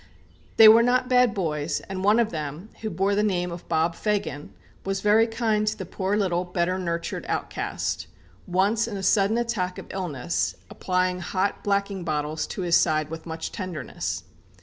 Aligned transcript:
They 0.57 0.67
were 0.67 0.81
not 0.81 1.09
bad 1.09 1.35
boys, 1.35 1.79
and 1.81 2.03
one 2.03 2.19
of 2.19 2.31
them, 2.31 2.69
who 2.81 2.89
bore 2.89 3.13
the 3.13 3.21
name 3.21 3.51
of 3.51 3.69
Bob 3.69 3.93
Fagin, 3.93 4.51
was 4.83 4.99
very 5.01 5.27
kind 5.27 5.67
to 5.67 5.77
the 5.77 5.85
poor 5.85 6.17
little 6.17 6.43
better 6.43 6.79
nurtured 6.79 7.23
outcast, 7.29 8.07
once, 8.47 8.87
in 8.87 8.97
a 8.97 9.03
sudden 9.03 9.37
attack 9.37 9.77
of 9.77 9.85
illness, 9.91 10.55
applying 10.71 11.19
hot 11.19 11.63
blacking 11.63 12.03
bottles 12.03 12.47
to 12.47 12.61
his 12.63 12.75
side 12.77 13.11
with 13.11 13.27
much 13.27 13.51
tenderness. 13.51 14.23